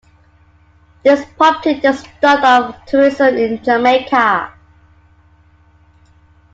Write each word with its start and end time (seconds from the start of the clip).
This 1.03 1.23
prompted 1.37 1.83
the 1.83 1.93
start 1.93 2.43
of 2.43 2.85
tourism 2.87 3.35
in 3.37 3.63
Jamaica. 3.63 4.51